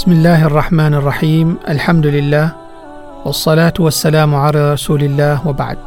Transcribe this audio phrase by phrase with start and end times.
[0.00, 2.52] بسم الله الرحمن الرحيم الحمد لله
[3.24, 5.78] والصلاة والسلام على رسول الله وبعد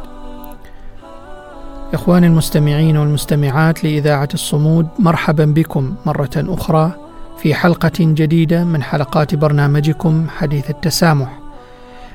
[1.94, 6.92] إخواني المستمعين والمستمعات لإذاعة الصمود مرحبا بكم مرة أخرى
[7.38, 11.38] في حلقة جديدة من حلقات برنامجكم حديث التسامح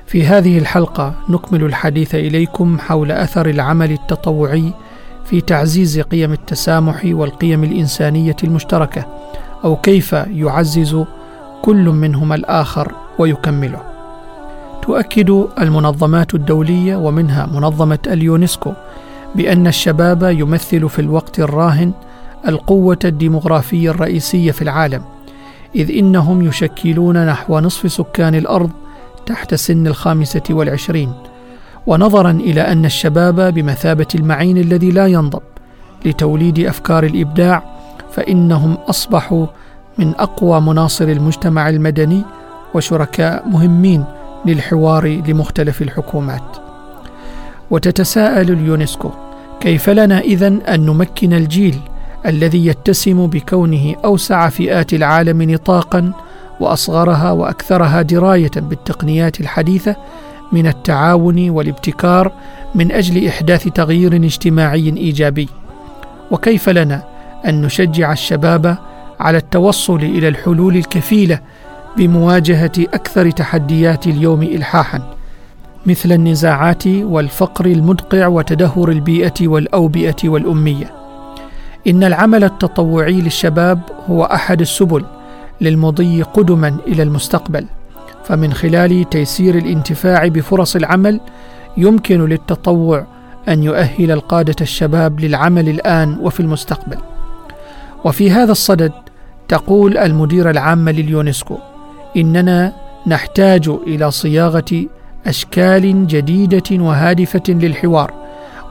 [0.05, 4.73] في هذه الحلقة نكمل الحديث إليكم حول أثر العمل التطوعي
[5.25, 9.05] في تعزيز قيم التسامح والقيم الإنسانية المشتركة
[9.63, 11.05] أو كيف يعزز
[11.61, 13.81] كل منهما الآخر ويكمله.
[14.81, 18.71] تؤكد المنظمات الدولية ومنها منظمة اليونسكو
[19.35, 21.91] بأن الشباب يمثل في الوقت الراهن
[22.47, 25.01] القوة الديمغرافية الرئيسية في العالم،
[25.75, 28.69] إذ إنهم يشكلون نحو نصف سكان الأرض
[29.25, 31.13] تحت سن الخامسة والعشرين،
[31.87, 35.41] ونظرا إلى أن الشباب بمثابة المعين الذي لا ينضب
[36.05, 37.63] لتوليد أفكار الإبداع،
[38.11, 39.45] فإنهم أصبحوا
[39.99, 42.23] من أقوى مناصر المجتمع المدني
[42.73, 44.03] وشركاء مهمين
[44.45, 46.57] للحوار لمختلف الحكومات.
[47.71, 49.09] وتتساءل اليونسكو
[49.59, 51.79] كيف لنا إذن أن نمكن الجيل
[52.25, 56.11] الذي يتسم بكونه أوسع فئات العالم نطاقا
[56.59, 59.95] وأصغرها وأكثرها دراية بالتقنيات الحديثة
[60.51, 62.31] من التعاون والابتكار
[62.75, 65.49] من أجل إحداث تغيير اجتماعي إيجابي
[66.31, 67.03] وكيف لنا
[67.47, 68.77] أن نشجع الشباب
[69.19, 71.39] على التوصل إلى الحلول الكفيلة
[71.97, 75.01] بمواجهة أكثر تحديات اليوم الحاحا
[75.85, 80.91] مثل النزاعات والفقر المدقع وتدهور البيئة والأوبئة والأمية.
[81.87, 83.79] إن العمل التطوعي للشباب
[84.09, 85.05] هو أحد السبل
[85.61, 87.65] للمضي قدما إلى المستقبل.
[88.23, 91.19] فمن خلال تيسير الانتفاع بفرص العمل
[91.77, 93.05] يمكن للتطوع
[93.49, 96.97] أن يؤهل القادة الشباب للعمل الآن وفي المستقبل.
[98.05, 98.91] وفي هذا الصدد
[99.49, 101.57] تقول المديرة العامة لليونسكو
[102.17, 102.73] إننا
[103.07, 104.85] نحتاج إلى صياغة
[105.27, 108.13] أشكال جديدة وهادفة للحوار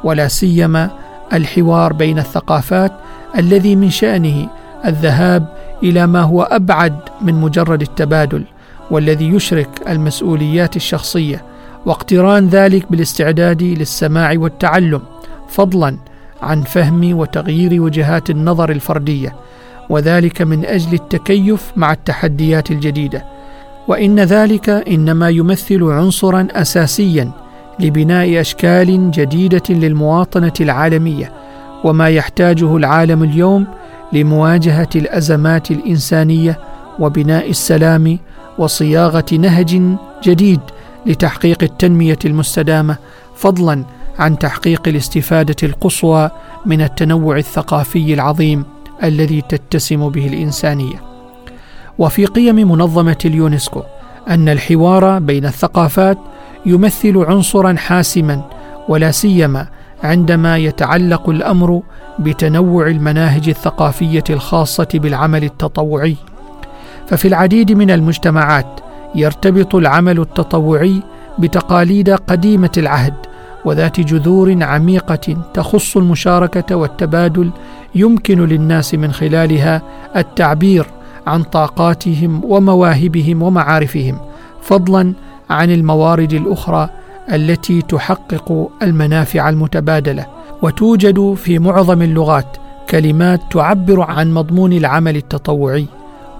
[0.04, 0.90] ولا سيما
[1.32, 2.92] الحوار بين الثقافات
[3.38, 4.48] الذي من شأنه
[4.86, 5.48] الذهاب
[5.82, 8.44] إلى ما هو أبعد من مجرد التبادل
[8.90, 11.44] والذي يشرك المسؤوليات الشخصية
[11.86, 15.02] واقتران ذلك بالاستعداد للسماع والتعلم
[15.48, 15.96] فضلا
[16.42, 19.34] عن فهم وتغيير وجهات النظر الفردية.
[19.90, 23.24] وذلك من أجل التكيف مع التحديات الجديدة.
[23.88, 27.30] وإن ذلك إنما يمثل عنصرا اساسيا
[27.80, 31.32] لبناء أشكال جديدة للمواطنة العالمية
[31.84, 33.66] وما يحتاجه العالم اليوم
[34.12, 36.58] لمواجهة الأزمات الإنسانية
[36.98, 38.18] وبناء السلام
[38.58, 39.82] وصياغة نهج
[40.22, 40.60] جديد
[41.06, 42.96] لتحقيق التنمية المستدامة
[43.36, 43.84] فضلا
[44.18, 46.30] عن تحقيق الاستفادة القصوى
[46.66, 48.64] من التنوع الثقافي العظيم.
[49.02, 51.02] الذي تتسم به الإنسانية.
[51.98, 53.82] وفي قيم منظمة اليونسكو
[54.28, 56.18] أن الحوار بين الثقافات
[56.66, 58.42] يمثل عنصرا حاسما
[58.88, 59.66] ولا سيما
[60.04, 61.82] عندما يتعلق الأمر
[62.18, 66.16] بتنوع المناهج الثقافية الخاصة بالعمل التطوعي.
[67.06, 68.80] ففي العديد من المجتمعات
[69.14, 71.02] يرتبط العمل التطوعي
[71.38, 73.14] بتقاليد قديمة العهد
[73.64, 77.50] وذات جذور عميقة تخص المشاركة والتبادل
[77.94, 79.82] يمكن للناس من خلالها
[80.16, 80.86] التعبير
[81.26, 84.18] عن طاقاتهم ومواهبهم ومعارفهم
[84.62, 85.12] فضلا
[85.50, 86.88] عن الموارد الأخرى
[87.32, 90.26] التي تحقق المنافع المتبادلة.
[90.62, 92.56] وتوجد في معظم اللغات
[92.90, 95.86] كلمات تعبر عن مضمون العمل التطوعي.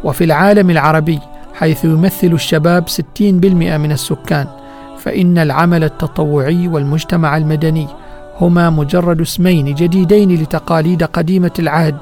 [0.05, 1.19] وفي العالم العربي
[1.55, 4.47] حيث يمثل الشباب 60% من السكان
[4.99, 7.87] فإن العمل التطوعي والمجتمع المدني
[8.41, 11.97] هما مجرد اسمين جديدين لتقاليد قديمة العهد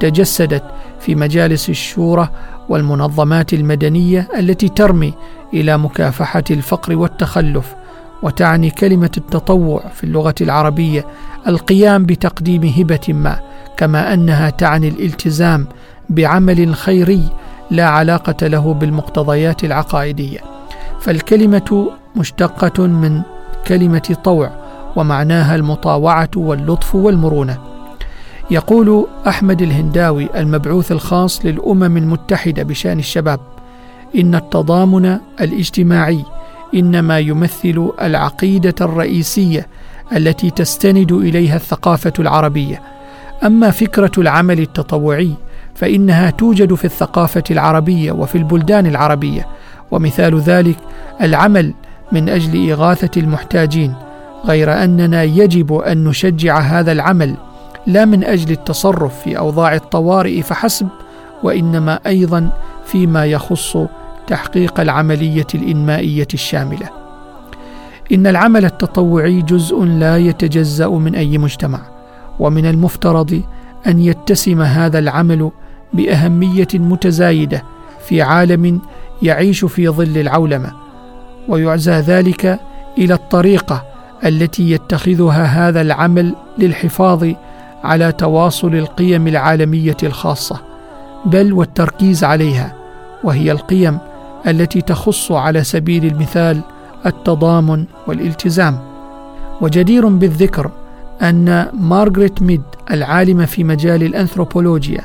[0.00, 0.62] تجسدت
[1.00, 2.28] في مجالس الشورى
[2.68, 5.14] والمنظمات المدنية التي ترمي
[5.54, 7.74] إلى مكافحة الفقر والتخلف
[8.22, 11.06] وتعني كلمة التطوع في اللغة العربية
[11.46, 13.38] القيام بتقديم هبة ما
[13.76, 15.66] كما أنها تعني الالتزام
[16.10, 17.22] بعمل خيري
[17.70, 20.38] لا علاقة له بالمقتضيات العقائدية.
[21.00, 23.22] فالكلمة مشتقة من
[23.66, 24.65] كلمة طوع
[24.96, 27.58] ومعناها المطاوعة واللطف والمرونة.
[28.50, 33.40] يقول أحمد الهنداوي المبعوث الخاص للأمم المتحدة بشأن الشباب
[34.16, 36.24] إن التضامن الاجتماعي
[36.74, 39.66] إنما يمثل العقيدة الرئيسية
[40.16, 42.82] التي تستند إليها الثقافة العربية.
[43.44, 45.32] أما فكرة العمل التطوعي
[45.74, 49.46] فإنها توجد في الثقافة العربية وفي البلدان العربية
[49.90, 50.76] ومثال ذلك
[51.20, 51.74] العمل
[52.12, 53.94] من أجل إغاثة المحتاجين.
[54.44, 57.36] غير أننا يجب أن نشجع هذا العمل
[57.86, 60.88] لا من أجل التصرف في أوضاع الطوارئ فحسب
[61.42, 62.48] وإنما أيضا
[62.86, 63.78] فيما يخص
[64.26, 66.90] تحقيق العملية الإنمائية الشاملة.
[68.12, 71.80] إن العمل التطوعي جزء لا يتجزأ من أي مجتمع
[72.40, 73.42] ومن المفترض
[73.86, 75.50] أن يتسم هذا العمل
[75.92, 77.62] بأهمية متزايدة
[78.08, 78.80] في عالم
[79.22, 80.72] يعيش في ظل العولمة
[81.48, 82.60] ويعزى ذلك
[82.98, 83.84] إلى الطريقة
[84.24, 87.26] التي يتخذها هذا العمل للحفاظ
[87.84, 90.60] على تواصل القيم العالمية الخاصة
[91.24, 92.74] بل والتركيز عليها
[93.24, 93.98] وهي القيم
[94.46, 96.60] التي تخص على سبيل المثال
[97.06, 98.78] التضامن والالتزام.
[99.60, 100.70] وجدير بالذكر
[101.22, 105.00] أن مارغريت ميد العالمة في مجال الأنثروبولوجيا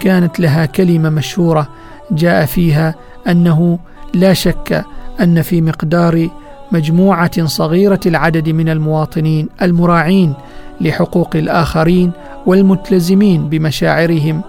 [0.00, 1.68] كانت لها كلمة مشهورة
[2.10, 2.94] جاء فيها
[3.28, 3.78] أنه
[4.14, 4.84] لا شك
[5.20, 6.28] أن في مقدار
[6.72, 10.34] مجموعة صغيرة العدد من المواطنين المراعين
[10.80, 12.12] لحقوق الآخرين
[12.46, 14.42] والمتلزمين بمشاعرهم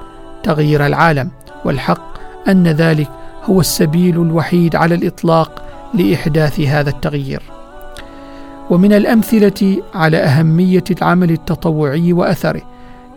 [0.43, 1.29] تغيير العالم
[1.65, 2.13] والحق
[2.47, 3.09] أن ذلك
[3.43, 5.61] هو السبيل الوحيد على الإطلاق
[5.93, 7.41] لإحداث هذا التغيير.
[8.69, 12.61] ومن الأمثلة على أهمية العمل التطوعي وأثره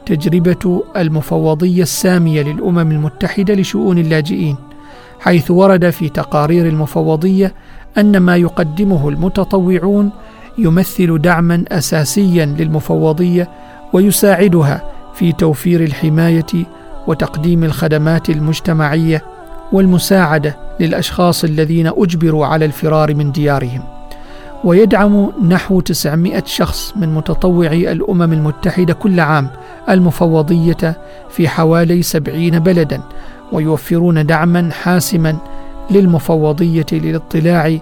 [0.06, 4.56] تجربة المفوضية السامية للأمم المتحدة لشؤون اللاجئين
[5.20, 7.54] حيث ورد في تقارير المفوضية
[7.98, 10.10] أن ما يقدمه المتطوعون
[10.58, 13.48] يمثل دعما أساسيا للمفوضية
[13.92, 14.82] ويساعدها
[15.14, 16.46] في توفير الحماية
[17.06, 19.22] وتقديم الخدمات المجتمعية
[19.72, 23.82] والمساعدة للأشخاص الذين أجبروا على الفرار من ديارهم.
[24.64, 29.48] ويدعم نحو 900 شخص من متطوعي الأمم المتحدة كل عام
[29.88, 30.96] المفوضية
[31.30, 33.00] في حوالي 70 بلدا
[33.52, 35.36] ويوفرون دعما حاسما
[35.90, 37.78] للمفوضية للاطلاع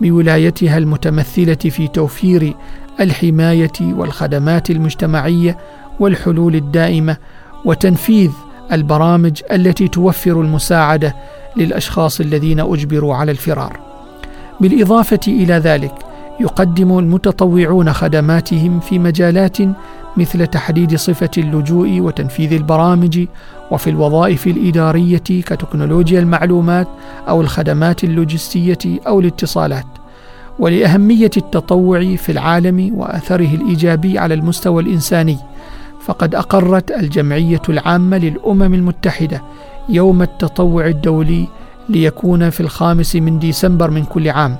[0.00, 2.54] بولايتها المتمثلة في توفير
[3.00, 5.58] الحماية والخدمات المجتمعية
[6.00, 7.16] والحلول الدائمة
[7.64, 8.30] وتنفيذ
[8.72, 11.16] البرامج التي توفر المساعدة
[11.56, 13.80] للأشخاص الذين أجبروا على الفرار.
[14.60, 15.94] بالإضافة إلى ذلك
[16.40, 19.58] يقدم المتطوعون خدماتهم في مجالات
[20.16, 23.26] مثل تحديد صفة اللجوء وتنفيذ البرامج
[23.70, 26.88] وفي الوظائف الإدارية كتكنولوجيا المعلومات
[27.28, 29.86] أو الخدمات اللوجستية أو الاتصالات
[30.58, 35.38] ولأهمية التطوع في العالم وأثره الإيجابي على المستوى الإنساني
[36.00, 39.42] فقد أقرت الجمعية العامة للأمم المتحدة
[39.88, 41.48] يوم التطوع الدولي
[41.88, 44.56] ليكون في الخامس من ديسمبر من كل عام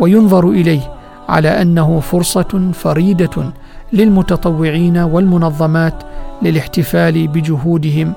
[0.00, 0.92] وينظر إليه
[1.28, 3.52] على أنه فرصة فريدة
[3.92, 5.94] للمتطوعين والمنظمات
[6.42, 8.12] للاحتفال بجهودهم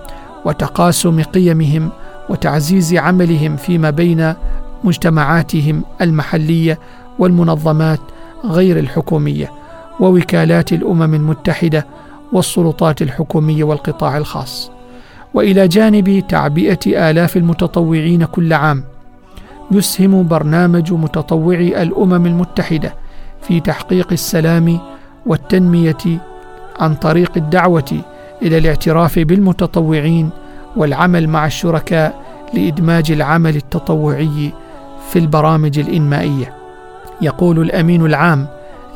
[0.48, 1.90] وتقاسم قيمهم
[2.30, 4.34] وتعزيز عملهم فيما بين
[4.84, 6.80] مجتمعاتهم المحلية
[7.20, 8.00] والمنظمات
[8.46, 9.52] غير الحكومية
[10.00, 11.86] ووكالات الأمم المتحدة
[12.34, 14.72] والسلطات الحكومية والقطاع الخاص.
[15.34, 18.84] وإلى جانب تعبئة آلاف المتطوعين كل عام
[19.72, 22.94] يسهم برنامج متطوعي الأمم المتحدة
[23.42, 24.80] في تحقيق السلام
[25.26, 26.22] والتنمية
[26.80, 28.02] عن طريق الدعوة
[28.42, 30.30] إلى الاعتراف بالمتطوعين
[30.76, 32.22] والعمل مع الشركاء
[32.54, 34.52] لإدماج العمل التطوعي
[35.10, 36.54] في البرامج الإنمائية.
[37.22, 38.48] يقول الأمين العام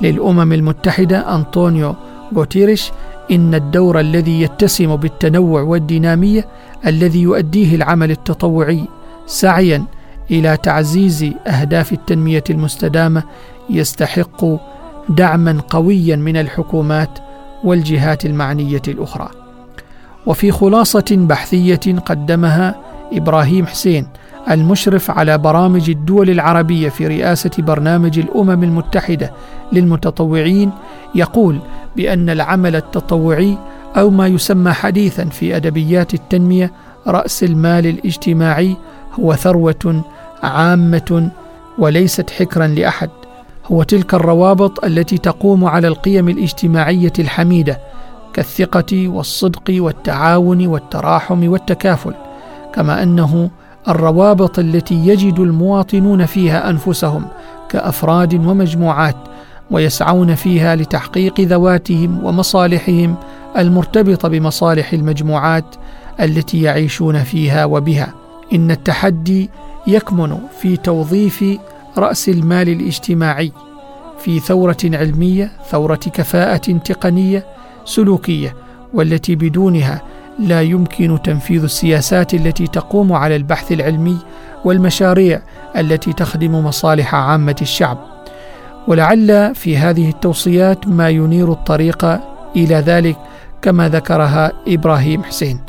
[0.01, 1.95] للأمم المتحدة أنطونيو
[2.35, 2.91] غوتيريش
[3.31, 6.47] إن الدور الذي يتسم بالتنوع والدينامية
[6.85, 8.85] الذي يؤديه العمل التطوعي
[9.25, 9.85] سعيا
[10.31, 13.23] إلى تعزيز أهداف التنمية المستدامة
[13.69, 14.45] يستحق
[15.09, 17.19] دعما قويا من الحكومات
[17.63, 19.29] والجهات المعنية الأخرى.
[20.25, 22.75] وفي خلاصة بحثية قدمها
[23.13, 24.07] إبراهيم حسين
[24.51, 29.31] المشرف على برامج الدول العربية في رئاسة برنامج الأمم المتحدة
[29.71, 30.71] للمتطوعين
[31.15, 31.59] يقول
[31.95, 33.57] بأن العمل التطوعي
[33.97, 36.71] أو ما يسمى حديثا في أدبيات التنمية
[37.07, 38.75] رأس المال الاجتماعي
[39.19, 40.03] هو ثروة
[40.43, 41.31] عامة
[41.77, 43.09] وليست حكرا لأحد.
[43.71, 47.79] هو تلك الروابط التي تقوم على القيم الاجتماعية الحميدة
[48.33, 52.13] كالثقة والصدق والتعاون والتراحم والتكافل
[52.73, 53.49] كما أنه
[53.87, 57.25] الروابط التي يجد المواطنون فيها أنفسهم
[57.69, 59.15] كأفراد ومجموعات
[59.71, 63.15] ويسعون فيها لتحقيق ذواتهم ومصالحهم
[63.57, 65.65] المرتبطة بمصالح المجموعات
[66.19, 68.13] التي يعيشون فيها وبها.
[68.53, 69.49] إن التحدي
[69.87, 71.43] يكمن في توظيف
[71.97, 73.51] رأس المال الاجتماعي
[74.19, 77.45] في ثورة علمية ثورة كفاءة تقنية
[77.85, 78.55] سلوكية
[78.93, 80.01] والتي بدونها
[80.39, 84.17] لا يمكن تنفيذ السياسات التي تقوم على البحث العلمي
[84.65, 85.41] والمشاريع
[85.77, 87.97] التي تخدم مصالح عامة الشعب.
[88.87, 92.05] ولعل في هذه التوصيات ما ينير الطريق
[92.55, 93.17] إلى ذلك
[93.61, 95.59] كما ذكرها إبراهيم حسين.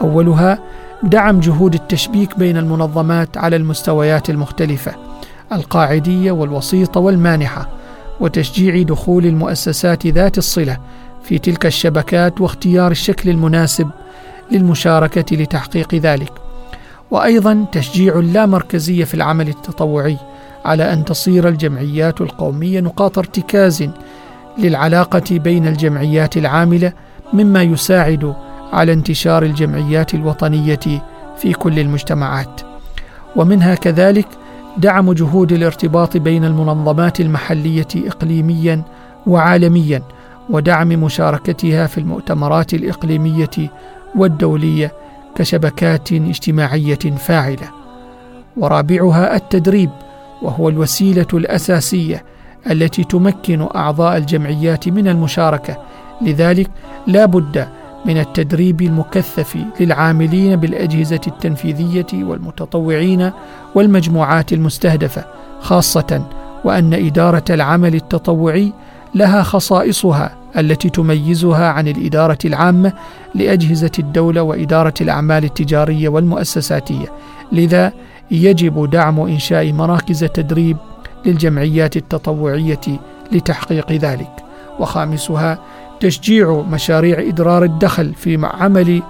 [0.00, 0.58] أولها
[1.02, 4.94] دعم جهود التشبيك بين المنظمات على المستويات المختلفة.
[5.52, 7.68] القاعدية والوسيطة والمانحة
[8.20, 10.78] وتشجيع دخول المؤسسات ذات الصلة
[11.22, 13.90] في تلك الشبكات واختيار الشكل المناسب
[14.52, 16.32] للمشاركة لتحقيق ذلك.
[17.10, 20.16] وأيضا تشجيع اللامركزية في العمل التطوعي
[20.64, 23.88] على أن تصير الجمعيات القومية نقاط ارتكاز
[24.58, 26.92] للعلاقة بين الجمعيات العاملة
[27.32, 28.34] مما يساعد
[28.72, 31.02] على انتشار الجمعيات الوطنية
[31.36, 32.60] في كل المجتمعات.
[33.36, 34.26] ومنها كذلك
[34.78, 38.82] دعم جهود الارتباط بين المنظمات المحلية اقليميا
[39.26, 40.02] وعالميا
[40.50, 43.50] ودعم مشاركتها في المؤتمرات الإقليمية
[44.16, 44.92] والدولية
[45.34, 47.70] كشبكات اجتماعية فاعلة.
[48.56, 49.90] ورابعها التدريب
[50.42, 52.24] وهو الوسيلة الأساسية
[52.70, 55.76] التي تمكن أعضاء الجمعيات من المشاركة.
[56.20, 56.70] لذلك
[57.06, 57.68] لا بد
[58.06, 63.30] من التدريب المكثف للعاملين بالأجهزة التنفيذية والمتطوعين
[63.74, 65.24] والمجموعات المستهدفة
[65.60, 66.28] خاصة
[66.64, 68.72] وأن إدارة العمل التطوعي
[69.14, 72.92] لها خصائصها التي تميزها عن الإدارة العامة
[73.34, 77.12] لأجهزة الدولة وإدارة الأعمال التجارية والمؤسساتية.
[77.52, 77.92] لذا
[78.30, 80.76] يجب دعم إنشاء مراكز تدريب
[81.26, 82.80] للجمعيات التطوعية
[83.32, 84.30] لتحقيق ذلك.
[84.80, 85.58] وخامسها
[86.00, 89.02] تشجيع مشاريع إدرار الدخل في عمل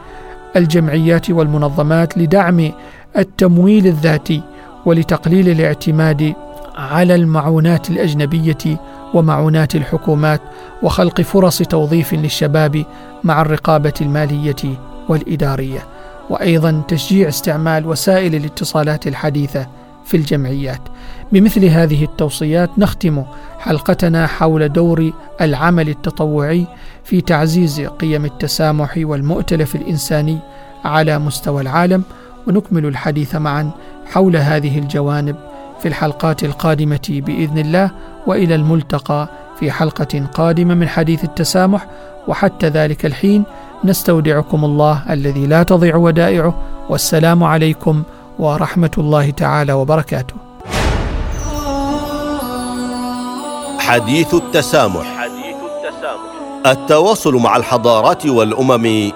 [0.56, 2.72] الجمعيات والمنظمات لدعم
[3.16, 4.42] التمويل الذاتي
[4.86, 6.34] ولتقليل الاعتماد
[6.76, 8.80] على المعونات الأجنبية
[9.14, 10.40] ومعونات الحكومات
[10.82, 12.84] وخلق فرص توظيف للشباب
[13.24, 14.78] مع الرقابة المالية
[15.08, 15.80] والإدارية.
[16.30, 19.66] وأيضا تشجيع استعمال وسائل الاتصالات الحديثة
[20.06, 20.80] في الجمعيات.
[21.32, 23.24] بمثل هذه التوصيات نختم
[23.58, 26.66] حلقتنا حول دور العمل التطوعي
[27.04, 30.38] في تعزيز قيم التسامح والمؤتلف الإنساني
[30.84, 32.02] على مستوى العالم
[32.46, 33.70] ونكمل الحديث معا
[34.12, 35.36] حول هذه الجوانب
[35.80, 37.90] في الحلقات القادمة بإذن الله
[38.26, 39.28] وإلى الملتقى
[39.60, 41.86] في حلقة قادمة من حديث التسامح.
[42.28, 43.44] وحتى ذلك الحين
[43.84, 46.54] نستودعكم الله الذي لا تضيع ودائعه.
[46.88, 48.02] والسلام عليكم
[48.38, 50.34] ورحمه الله تعالى وبركاته.
[53.78, 55.06] حديث التسامح.
[55.18, 56.66] حديث التسامح.
[56.66, 59.12] التواصل مع الحضارات والأمم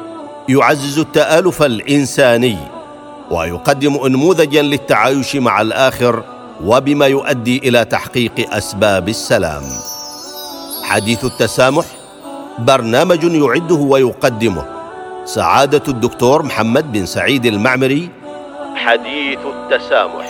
[0.48, 2.58] يعزز التآلف الإنساني
[3.30, 6.22] ويقدم انموذجا للتعايش مع الآخر
[6.64, 9.62] وبما يؤدي إلى تحقيق أسباب السلام.
[10.82, 11.84] حديث التسامح
[12.58, 14.64] برنامج يعده ويقدمه
[15.24, 18.10] سعادة الدكتور محمد بن سعيد المعمري
[18.84, 20.29] حديث التسامح.